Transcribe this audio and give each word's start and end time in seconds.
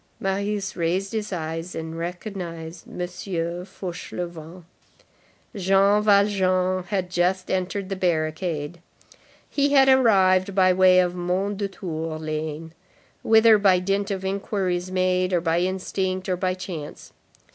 Marius 0.19 0.75
raised 0.75 1.11
his 1.13 1.31
eyes 1.31 1.75
and 1.75 1.95
recognized 1.95 2.87
M. 2.89 3.07
Fauchelevent. 3.75 4.63
Jean 5.55 6.01
Valjean 6.01 6.81
had 6.87 7.11
just 7.11 7.51
entered 7.51 7.87
the 7.89 7.95
barricade. 7.95 8.79
He 9.47 9.73
had 9.73 9.87
arrived 9.89 10.55
by 10.55 10.73
way 10.73 10.97
of 10.99 11.13
Mondétour 11.13 12.19
lane, 12.19 12.73
whither 13.21 13.59
by 13.59 13.77
dint 13.77 14.09
of 14.09 14.25
inquiries 14.25 14.91
made, 14.91 15.33
or 15.33 15.39
by 15.41 15.59
instinct, 15.59 16.27
or 16.27 16.55
chance. 16.55 17.13